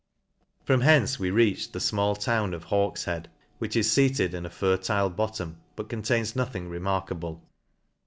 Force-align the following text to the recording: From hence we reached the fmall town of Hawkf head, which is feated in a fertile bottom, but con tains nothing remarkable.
From 0.63 0.81
hence 0.81 1.19
we 1.19 1.29
reached 1.29 1.73
the 1.73 1.77
fmall 1.77 2.19
town 2.19 2.55
of 2.55 2.63
Hawkf 2.65 3.03
head, 3.05 3.29
which 3.59 3.75
is 3.75 3.93
feated 3.93 4.33
in 4.33 4.47
a 4.47 4.49
fertile 4.49 5.11
bottom, 5.11 5.57
but 5.75 5.89
con 5.89 6.01
tains 6.01 6.35
nothing 6.35 6.67
remarkable. 6.69 7.43